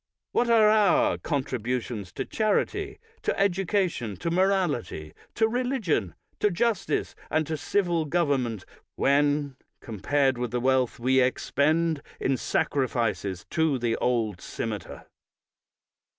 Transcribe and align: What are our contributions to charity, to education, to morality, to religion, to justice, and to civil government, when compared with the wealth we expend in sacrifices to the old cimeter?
What 0.31 0.49
are 0.49 0.67
our 0.67 1.19
contributions 1.19 2.11
to 2.13 2.25
charity, 2.25 2.97
to 3.21 3.39
education, 3.39 4.17
to 4.17 4.31
morality, 4.31 5.13
to 5.35 5.47
religion, 5.47 6.15
to 6.39 6.49
justice, 6.49 7.13
and 7.29 7.45
to 7.45 7.55
civil 7.55 8.05
government, 8.05 8.65
when 8.95 9.57
compared 9.79 10.39
with 10.39 10.49
the 10.49 10.59
wealth 10.59 10.99
we 10.99 11.19
expend 11.21 12.01
in 12.19 12.35
sacrifices 12.35 13.45
to 13.51 13.77
the 13.77 13.95
old 13.97 14.41
cimeter? 14.41 15.05